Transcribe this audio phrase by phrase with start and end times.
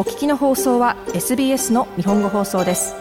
[0.00, 2.94] お聞きの放送は SBS の日本語放送です。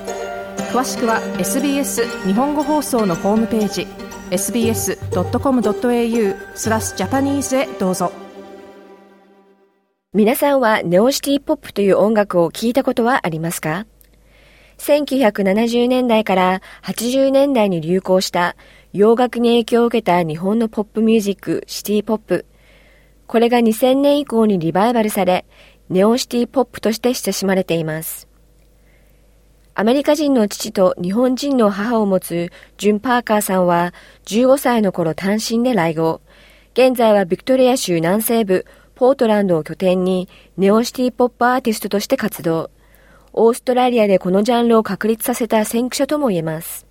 [0.73, 3.87] 詳しくは SBS 日本語放送のホームページ
[4.31, 4.97] sbs.com.au
[6.57, 8.12] スラスジャパニーズへどうぞ。
[10.13, 13.85] 皆さんはネオシティポップという音楽を聞いたことはありますか
[14.79, 18.57] ？1970年代から80年代に流行した
[18.91, 22.45] 洋楽に影響を受けた日本のポップミュージック、シティポップ。
[23.29, 25.45] これが2000年以降にリバイバルされ、
[25.89, 28.27] ネオシティポップとして親しまれています。
[29.73, 33.93] アメリカ人の父と日本人の母を持つジュン・パーカーさんは
[34.25, 36.21] 15歳の頃単身で来豪。
[36.73, 42.70] 現在はビクトリア州南西部ポートランドを拠点にネオシティポップアーティストとして活動。
[43.34, 46.85] オーストラリアでこのジャンルを確立させた先駆者とも言えます。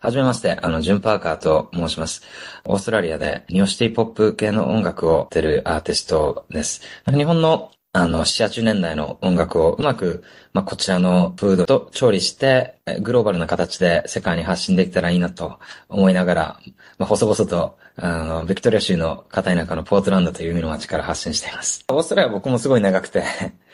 [0.00, 2.22] はじめまして、あの、ジュン・パーカーと申します。
[2.64, 6.82] オーストラリアでニオシティポップ系の音楽を出るアーティストです。
[7.06, 16.60] 日本のあの、7、80年代の音楽をうまく、まあ、こちらのフードと調理して、グローバルな形で世界に発信できたらいいなと思いながら、
[16.98, 21.84] まあ、細々と、あの、ビクトリア州の片田舎のポートランドという海の街から発信しています。
[21.88, 23.24] オーストラリア僕もすごい長くて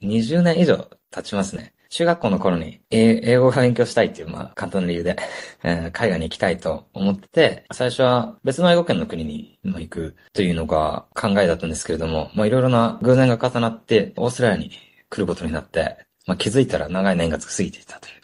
[0.01, 1.75] 20年以上経ちますね。
[1.95, 5.17] 中学校の頃に英語を勉強したいっていう、まあ、簡単な理由で
[5.93, 14.73] 海外に行きたいと思ってて、最初は別の英語圏の国に行くというのが考えだったんですけれども、まあ、いろいろな偶然が重なって、オーストラリアに
[15.09, 18.15] 来ることになって、まあ、気づいたら長い年月過ぎていたという。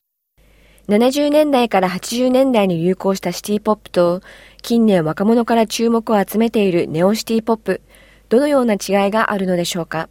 [0.92, 4.20] 70年代から80年代に流行したシティポップと、
[4.62, 7.82] 近年若者から注目を集めているネオシティポップ、
[8.30, 10.08] どのような違いがあるのでしょうか？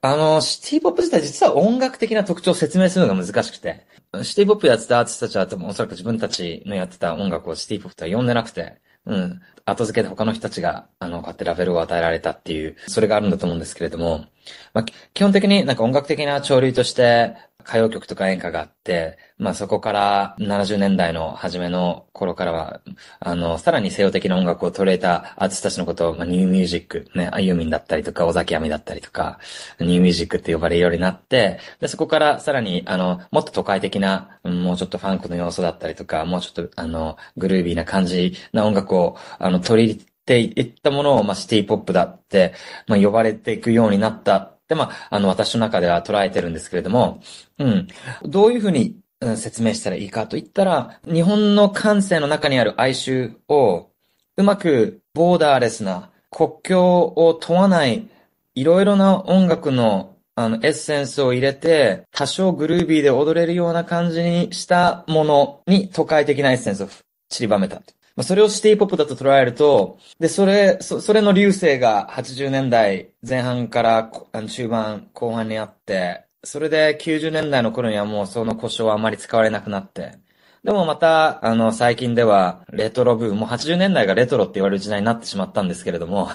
[0.00, 3.84] あの、シティポップ自体実は音楽的な特徴を説明するのが難しくて、
[4.22, 9.40] シティポップやってたアーティストたちは多分おそらく自分たちのやってた音楽をシティポップとは呼んでなくて、うん。
[9.64, 14.26] 後付けで他の人たちが、あの、こうやってラベルを与えられたっていう、それがあるんだと思うんですけれども、
[14.72, 17.36] まあ、基本的になんか音楽的な潮流として、
[17.68, 22.80] 歌謡曲とか演歌があって、まあそこから70年代の初めの頃からは、
[23.20, 29.38] あの、さらに西洋的な音楽を取れたアーティストたちのことを、まあ、ニューミュージック、ね、あゆみんだったりとか、尾崎亜美だったりとか、
[29.80, 42.54] ニューミュージックって呼ばれるようになって、で、そこからさらに、あの、もっと都会的な、もうちょっとファンクの要素だったりとか、もうちょっと、あの、グルービーな感じな音楽を、あの、取り入れていったものを、まあ、シティポップだって、
[42.86, 47.20] まあ、呼ばれていくようになったで、まあ、あの、私の中では捉えてるんですけれども、
[47.58, 47.88] うん。
[48.22, 48.96] どういうふうに、
[49.36, 53.90] 説明したらいいかと言ったら、日本の感性の中にある哀愁を、
[54.36, 58.08] うまくボーダーレスな、国境を問わない、
[58.54, 66.88] いろいろな音楽のあの、エッセンスを入れて、多少グルービーで踊れるような感じにしたものに都会的なエッセンスを
[67.28, 67.82] 散りばめた。
[68.18, 74.10] まあ、それをシティポップだと捉えると、で、それ、そそれの流星が80年代前半から
[74.48, 80.18] 中盤後半にあって、それで90年代の頃にはもうその故障はあまり使われなくなって、
[80.64, 86.30] でもまた、あの、最近では、レトロブーム、もう80年代がレトロって言われる時代になってしまったんですけれども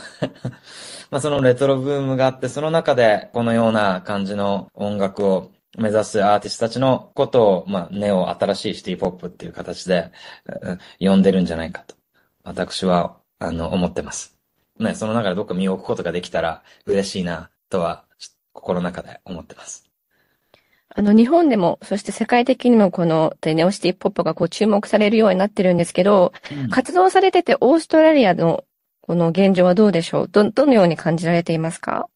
[1.12, 10.12] まあそのレトロブームがあって、その中でこのような感じの音楽を目指すアーティストたちのことを、まあ、ネオ新しいシティポップっていう形で、
[11.00, 11.96] 呼んでるんじゃないかと。
[12.44, 14.38] 私は、あの、思ってます。
[14.80, 18.06] ね、その中でどっか身を置くことができたら嬉しいな、とは、
[18.54, 19.90] 心の中で思ってます。
[20.96, 28.64] あの、日本でも、そして世界的にもこのネオシティポップがこう注目されるようになってるんですけど、うん、活動されててオーストラリアの
[29.02, 30.28] この現状はどうでしょう？
[30.28, 32.08] ど、どのように感じられていますか？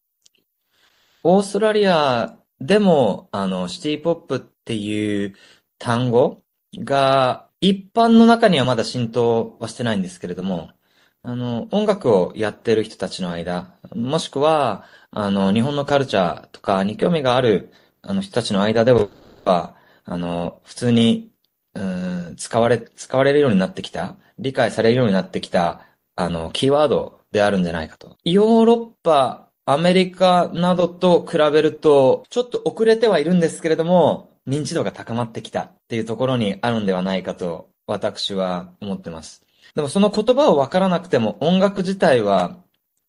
[1.24, 5.34] オーストラリアでも、あの、シティポップっていう
[5.78, 6.42] 単語
[6.74, 10.70] が一般の中にはまだ浸透はしてないんですけれども、
[11.22, 21.32] あの、音楽をやってる人たちの間、もしくは、あの、日本のカルチャーとかに興味がある、あの人たちの間では、あの、普通に、
[21.74, 21.80] う
[22.32, 25.86] ん、使われ、使われるようになってきた、理解されるようになってきた、
[26.16, 28.16] あの、キーワードであるんじゃないかと。
[28.24, 39.44] ヨーロッパアメリカなどと比べると、ちょっと遅れてはいるんですけれども、認知度が高まってきたっていうところにあるんではないかと、私は思ってます。
[39.74, 42.56] でもその言葉をわからなくても音楽自体は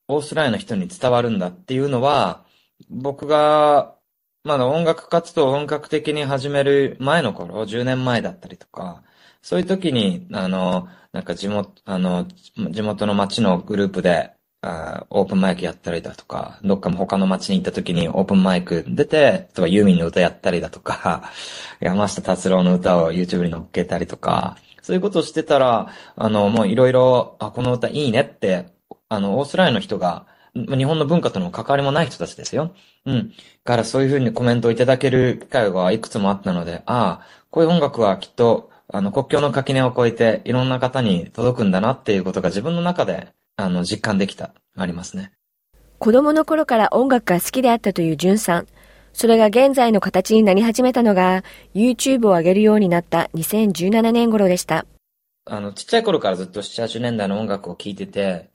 [0.10, 2.44] オーストラリアの人に伝わるんだっていうのは、
[2.90, 3.96] 僕が
[4.44, 9.04] まだ音楽活動を本格的に始める前の頃、10年前だったりとか、
[9.42, 12.26] そういう時に、あの、なんか地元、あの、
[12.72, 19.28] 地元の街のグループで、あオープンマイクやったりだとか、どっかも他の街に行った時にオープンマイク出て、例
[19.58, 21.32] えばユーミンの歌やったりだとか、
[21.80, 28.66] 山下達郎の歌を YouTube に乗っけたりとか、そういうことをしてたら、あの、もういろいろ、あ、この歌いいねって、
[29.08, 30.26] あの、オーストラリアの人が、
[30.56, 32.74] 日本の文化との関わりもない人たちですよ。
[33.06, 33.34] うん。
[33.64, 45.34] からそういうふうにコメントをいただける機会がいくつもあったので、ああ、こういう音楽はきっと、あの、国境の垣根を越えていろんな方に届くんだなっていうことが自分の中で、あの、実感できた、ありますね。
[45.98, 48.68] 子供の頃から音楽が好きであったというじゅんさん。
[49.12, 51.44] それが現在の形になり始めたのが、
[51.76, 54.86] YouTube を上げるようになった2017年頃でした。
[55.46, 58.50] あの、ちっちゃい頃からずっと7、80年代の音楽を聴いてて、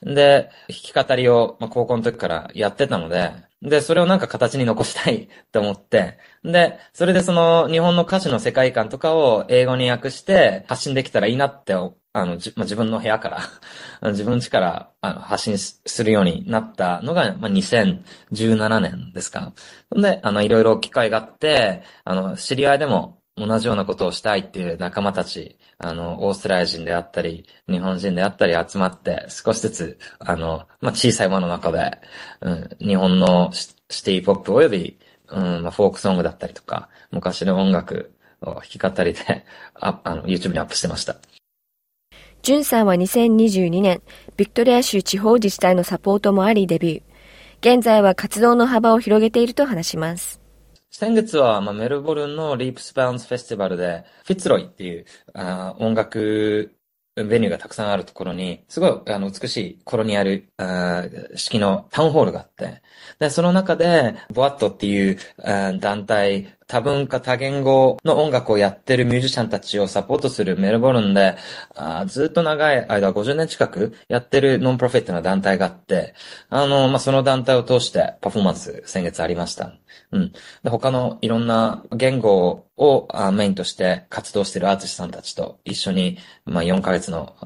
[0.00, 3.32] で、弾き語りを、まあ、高校の時からやってたので、
[3.62, 13.40] で、それをなんか形に残したい と思って、で、それでその日本の歌詞の世界観とかを英語に訳して発信できたらいいなってあの、じまあ、自分の部屋から
[14.10, 19.52] 自分家からあの発信するようになったのが、まあ、2017年ですか。
[19.94, 31.98] で、あの、いろいろ機会があって、あの、知り合いでも同じようなことをしたいっていう仲間たち、あの、オーストラリア人であったり、日本人であったり集まって、少しずつ、あの、まあ、小さい輪の中で、
[32.40, 34.98] うん、日本のシティポップ及び、
[35.28, 39.44] うん、まあ、フォークソングだったりとか、昔の音楽を弾き語りで、
[39.74, 41.16] ああの、YouTube にアップしてました。
[42.40, 44.00] ジュンさんは2022年、
[44.38, 47.76] ビクトリア州地方自治体のサポートもありデビュー。
[47.76, 50.45] 現在は活動の幅を広げていると話します。
[50.90, 55.04] 先月は、まあ、メルボルンの Leaps and Bounds Festival で、フィッツロイっていう
[55.34, 56.74] あ音楽
[57.16, 60.52] venue がたくさんあるところに、すごい、あの、美しい colonial、
[61.34, 62.82] 式のタウンホールがあって、
[63.18, 65.18] で、その中で、ボアットっていう、
[65.80, 71.36] 団体、多文化多言語の音楽をやってるミュージシャンたちをサポートするメルボルンで、
[72.06, 76.14] ずっと長い間、50年近くやってるノンプロフェットな団体があって、
[76.48, 79.72] あの、まあ、その団体を通してパフォーマンス先月ありました。
[80.12, 80.32] うん。
[80.62, 87.36] で、他のいろんな言語をメインとして活動してるアーティストさんたちと一緒に、まあ、4ヶ月の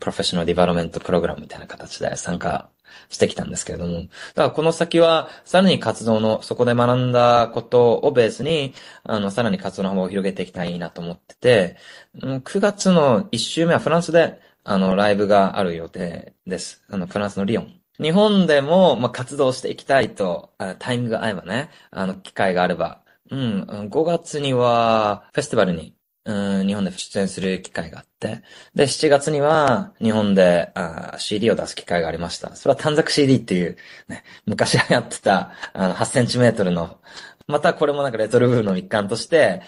[0.00, 2.70] プロフェッショナルディバロメントプログラムみたいな形で参加
[3.08, 4.00] してきたんですけれども。
[4.00, 8.74] だからこの先は、さらに活動の、そこで学んだことをベースに、
[9.04, 11.76] あの、さらに活動の幅を広げていきたいなと思ってて、
[12.18, 16.82] 9月の1週目はフランスで、あの、ライブがある予定です。
[16.88, 17.80] あの、フランスのリヨン。
[18.00, 25.94] 日本でも、まあ、活動していきたいと、タイミングが合えばね、あの、機会があれば、うん、5月には、フェスティバルに
[26.26, 28.42] うん、日本で出演する機会があって、
[28.74, 32.56] で、7月には日本であ CD を出す機会がありました。
[32.56, 33.76] それは短冊 CD っていう、
[34.08, 36.98] ね、昔流行ってたあの8センチメートルの、
[37.46, 39.62] またこれもなんかレトロブームの一環として、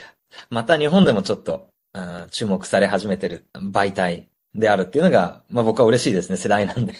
[0.50, 1.70] また日本でもちょっと、
[2.30, 6.94] 注目され始めてる媒体であるっていうのが、まあ僕は嬉しいですね、世代なんで。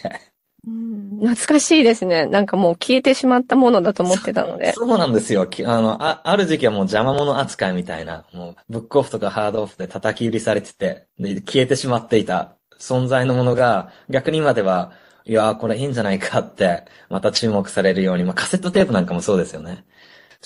[0.67, 2.25] 懐かしいですね。
[2.25, 4.73] なんかもう消えてしまったものだと思ってたので。
[4.77, 5.47] そうなんですよ。
[5.65, 14.91] あの、あ、ある時期はもう邪魔者扱いみたいな、もうブックオフとかハードオフで叩き売りされてて、で、消えてしまっていた存在のものが、逆に今では、
[15.25, 19.85] いやこれいいんじゃないかって、また注目されるように、まあ、カセットテープなんかもそうですよね。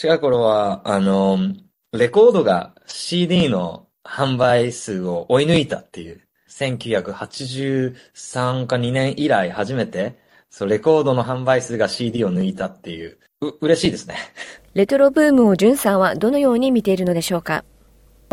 [0.02, 1.38] 違う頃は、あの、
[1.92, 6.22] レコードが CD の販売数を追い抜いたっていう、
[6.52, 10.16] 1983か2年以来初めて、
[10.50, 14.16] そう、レコードの販売数が CD を抜いたっていう、う、嬉しいですね。
[14.74, 17.64] レトロブームをジュンさんはどのように見ているのでしょうか？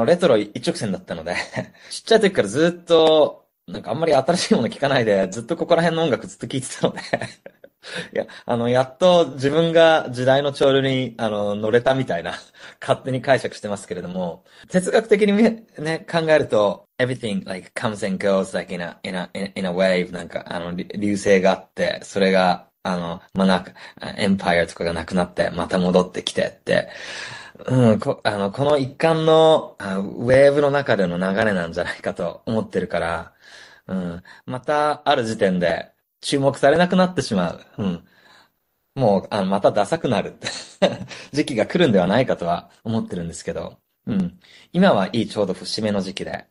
[0.04, 1.34] レトロ一直線だったので
[1.90, 7.00] ちっちゃい時からずっと、なんかあんまり新しいもの聞かないで、ずっとここら辺の音楽ずっと聴いてたので
[8.12, 12.34] いや、あの、やっと自分が時代の潮流に、あの、乗れたみたいな、
[12.80, 15.32] 勝手に解釈してますけれども、哲学的に
[15.78, 23.72] ね、考えると、everything like comes and goes like in a, in a, in a wave なんか、あの、流星があって、それが、あの、まあ、なんか、
[24.16, 26.88] エンパイアとかがなくなって、また戻ってきてって、
[27.66, 33.32] うん、こあのこの一環のあウェーブの中での流れなんじゃないかと思ってるから、
[33.88, 37.60] うん、またある時点で注目されなくなってしまう。
[37.78, 38.04] うん、
[38.94, 40.36] もう、あの、またダサくなる。
[41.32, 44.38] 時期が来るんではないかとは思ってるんですけど、うん。
[44.72, 46.46] 今はいいちょうど節目の時期で、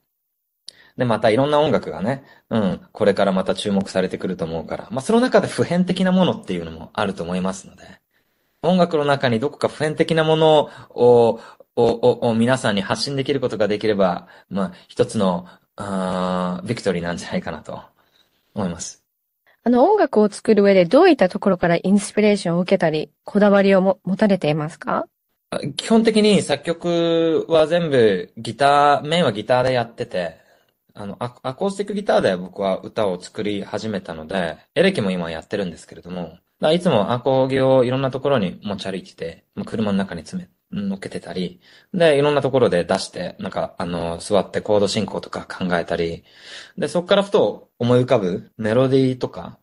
[0.98, 7.84] で、またいろんな音楽がね、うん、これからまた注目されてくると思うから、まあその中で普遍的なものっていうのもあると思いますので、
[8.64, 11.40] 音楽の中にどこか普遍的なものを、
[11.76, 17.80] を、を皆さんに発信できることができれば、まあ一つの、あビクトリーなんじゃないかなと
[18.56, 19.07] 思います。
[19.68, 25.08] あの音楽を作る上でどういったところからインスピレーションを受けたり、こだわりをも持たれていますか？
[25.76, 30.38] 基本的に作曲は全部ギター、メインはギターでやってて、
[30.94, 36.38] あのア、コースティックギターで僕は歌を作り始めたので、エレキも今やってるんですけれども、
[36.72, 41.62] いつもアコーギをいろんなところに持ち歩いてて、車の中に詰め、乗っけてたり、
[41.94, 46.24] で、いろんなところで出して、なんか、あの、座ってコード進行とか考えたり、
[46.78, 49.60] で、そこからふと思い浮かぶメロディーとか、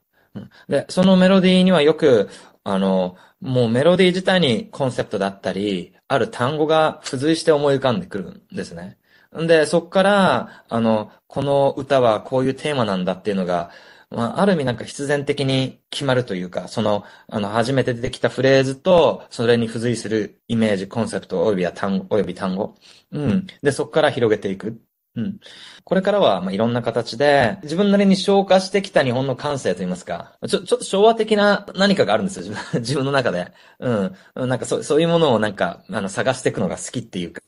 [0.68, 2.28] で、そのメロディーにはよく、
[2.64, 8.98] あの、もうメロディー自体にコンセプトだったり、ある単語が付随して思い浮かんでくるんですね。
[9.38, 13.70] んで、そっから、あの、この歌はこういうテーマなんだっていうのが、
[14.10, 22.76] まあ、ある意味なんか必然的に決まるというか、その、あの、初めて出てきたフレーズと、それに付随するイメージ、コンセプト、およびは単語、および単語。
[23.12, 23.46] うん。
[23.62, 24.80] で、そこから広げていく。
[25.16, 25.40] うん。
[25.84, 33.52] これからは、まあ、いろんな形で、自分なりに消化してきた日本の感性といいますか、ちょ、ちょっと昭和的な何かがあるんですよ、自分 自分の中で。
[33.78, 34.48] うん。
[34.48, 37.42] なんかそ、そういうものをなんか、あの、探していくのが好きっていうか、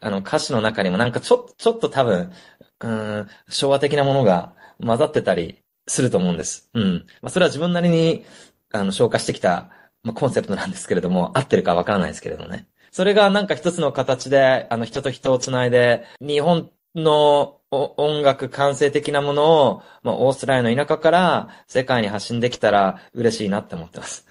[0.00, 2.32] あの、歌詞の中にもなんかちょ、ちょっと多分、
[2.80, 6.70] うん、昭和的なものが混ざってたりすると思うんです。
[6.74, 7.06] うん。
[7.20, 8.24] まあ、それは自分なりに、
[8.72, 9.70] あの、消化してきた、
[10.02, 12.66] まあ、コンセプトなんですけれども、合ってるかわからないですけれどもね。
[12.90, 24.26] それがなんか一つの形で、あの、人と人をつないで、日本の音楽完成的なものを、まあ、オーストラリアの田舎から世界に発信できたら嬉しいなって思ってます。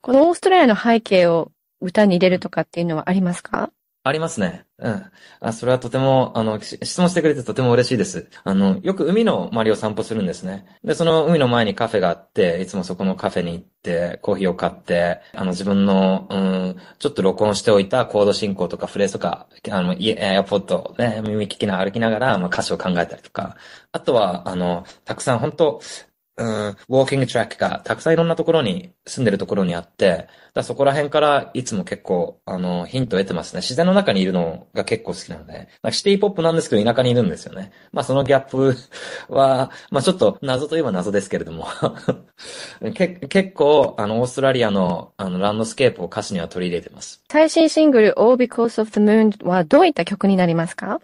[0.00, 3.70] このオーストラリアの背景を歌に入れるとかっていうのはありますか？
[4.08, 4.66] ありますね。
[4.78, 5.04] うん。
[5.40, 8.28] あ、それはとても、あの、質問してくれてとても嬉しいです。
[8.44, 10.66] あの、よく海の周りを散歩するんですね。
[10.84, 23.56] で、その海の前にカフェがあって、いつもそこのカフェに行って、コーヒーを買って、あの、自分の、うん、ちょっと録音しておいたコード進行とかフレーズとか、あの、エアポッドね、耳聞きな歩きながら、まあ、歌詞を考えたりとか、
[23.92, 25.80] あとは、あの、たくさん本当
[26.38, 33.60] うん、ウォーキングトラックがたくさんいろんなところに、住んでるところにあって、だそこら辺からいつも結構、あの、ヒントを得てますね。
[33.60, 37.72] 自然の中にいるのが結構好きなので、シティポップなんですけど田舎にいるんですよね。
[37.92, 38.76] まあそのギャップ
[39.28, 41.66] は、 まあちょっと謎といえば謎ですけれども
[42.94, 47.22] 結構、あの、オーストラリアのあのランドスケープを歌詞には取り入れてます。
[47.30, 51.00] 最新シングル All Because of the Moon はどういった曲になりますか？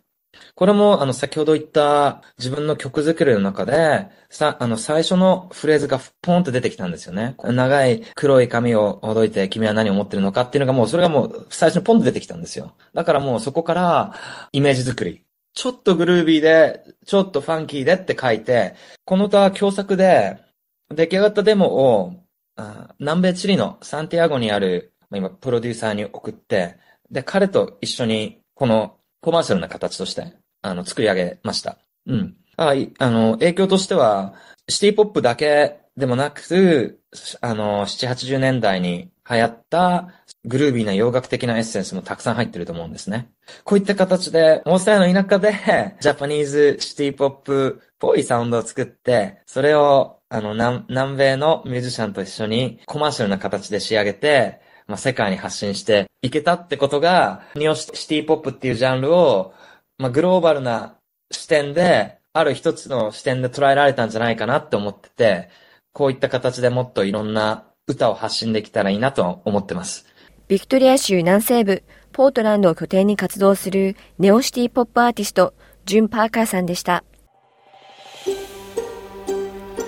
[0.54, 7.34] これも、あの、先ほど言った自分の曲作りの中で、さ、あの、最初のフレーズがポンと出てきたんですよね。
[7.42, 12.74] 長い黒い髪をほどいて君は何を思ってるのかっていうのがもう、それがもう最初にポンと出てきたんですよ。
[12.94, 14.14] だからもうそこから
[14.52, 15.24] イメージ作り。
[15.54, 18.74] ちょっとグルービーで、ちょっとファンキーでって書いて、
[19.04, 20.38] この歌は共作で、
[20.90, 22.14] 出来上がったデモを、
[22.98, 26.76] 南米チリのサンティアゴにある、今、プロデューサーに送って、
[27.10, 31.78] で、彼と一緒に、このコマーシャルな形として、あの、作り上げました。
[32.06, 32.36] うん。
[32.58, 34.34] ああの、影響としては、
[34.68, 37.00] シティポップだけでもなく、
[37.40, 40.10] あの、7、80年代に流行った
[40.44, 43.30] グルービーな洋楽的なエッセンスもたくさん入ってると思うんですね。
[43.64, 59.54] こういった形で、オーストラリアの田舎で、ジャパニーズシティポップっぽいサウンドを作って、それを、あの、南米のミュージシャンと一緒にコマーシャルな形で仕上げて、まあ、世界に発信していけたってことが、ニオシティポップっていうジャンルを、
[59.98, 60.96] まあ、グローバルな
[61.30, 65.48] 視点で、ある一つの視点で捉えられたんじゃないかなって思ってて、
[65.92, 70.06] こういった形でもっといろんな歌を発信できたらいいなと思ってます。
[70.48, 77.04] ビクトリア州南西部、ポートランドを拠点に活動するネオシティポップアーティスト、ジュン・パーカーさんでした。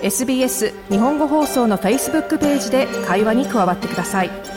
[0.01, 4.29] SBS 日本語放送の Facebook ページで会話に加わってください。「